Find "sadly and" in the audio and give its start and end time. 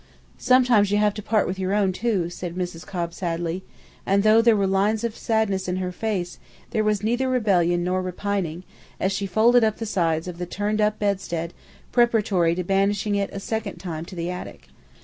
3.13-4.23